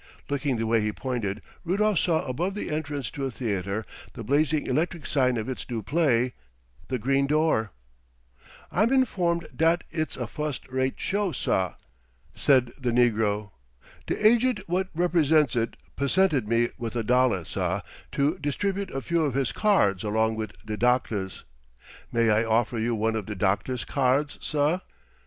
Looking 0.29 0.57
the 0.57 0.65
way 0.65 0.81
he 0.81 0.91
pointed 0.91 1.43
Rudolf 1.63 1.99
saw 1.99 2.25
above 2.25 2.55
the 2.55 2.71
entrance 2.71 3.11
to 3.11 3.23
a 3.25 3.29
theatre 3.29 3.85
the 4.13 4.23
blazing 4.23 4.65
electric 4.65 5.05
sign 5.05 5.37
of 5.37 5.47
its 5.47 5.69
new 5.69 5.83
play, 5.83 6.33
"The 6.87 6.97
Green 6.97 7.27
Door." 7.27 7.71
"I'm 8.71 8.91
informed 8.91 9.49
dat 9.55 9.83
it's 9.91 10.17
a 10.17 10.25
fust 10.25 10.67
rate 10.71 10.95
show, 10.99 11.31
sah," 11.31 11.75
said 12.33 12.71
the 12.79 12.89
negro. 12.89 13.51
"De 14.07 14.17
agent 14.27 14.61
what 14.65 14.87
represents 14.95 15.55
it 15.55 15.75
pussented 15.95 16.47
me 16.47 16.69
with 16.79 16.95
a 16.95 17.03
dollar, 17.03 17.45
sah, 17.45 17.81
to 18.13 18.39
distribute 18.39 18.89
a 18.89 19.01
few 19.01 19.23
of 19.23 19.35
his 19.35 19.51
cards 19.51 20.03
along 20.03 20.33
with 20.35 20.53
de 20.65 20.77
doctah's. 20.77 21.43
May 22.11 22.31
I 22.31 22.43
offer 22.43 22.79
you 22.79 22.95
one 22.95 23.15
of 23.15 23.27
de 23.27 23.35
doctah's 23.35 23.85
cards, 23.85 24.39
sah?" 24.41 24.79